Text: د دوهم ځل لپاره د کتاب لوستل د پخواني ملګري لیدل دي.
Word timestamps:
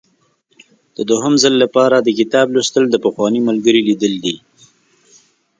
د 0.95 0.97
دوهم 1.09 1.33
ځل 1.43 1.53
لپاره 1.63 1.95
د 1.99 2.07
کتاب 2.19 2.47
لوستل 2.55 2.83
د 2.89 2.95
پخواني 3.05 3.41
ملګري 3.49 3.81
لیدل 3.89 4.13
دي. 4.23 4.35